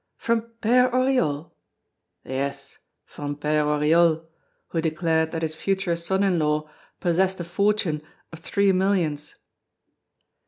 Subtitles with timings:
[0.17, 1.51] "From Père Oriol?"
[2.25, 4.25] "Yes, from Père Oriol,
[4.69, 6.67] who declared that his future son in law
[6.99, 8.01] possessed a fortune
[8.33, 9.35] of three millions."